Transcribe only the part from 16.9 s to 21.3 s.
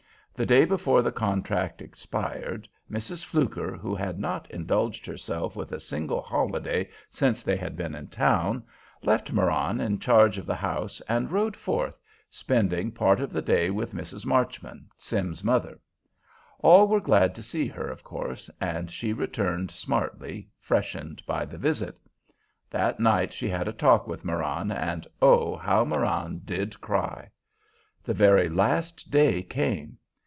glad to see her, of course, and she returned smartly, freshened